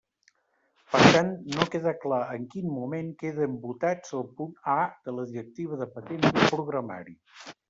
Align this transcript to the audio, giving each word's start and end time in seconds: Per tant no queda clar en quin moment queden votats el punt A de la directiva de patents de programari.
Per 0.93 1.01
tant 1.15 1.27
no 1.57 1.67
queda 1.75 1.93
clar 2.05 2.21
en 2.37 2.47
quin 2.53 2.71
moment 2.77 3.11
queden 3.25 3.59
votats 3.67 4.17
el 4.21 4.27
punt 4.41 4.57
A 4.77 4.79
de 5.11 5.17
la 5.19 5.27
directiva 5.35 5.81
de 5.85 5.91
patents 5.99 6.31
de 6.39 6.49
programari. 6.57 7.17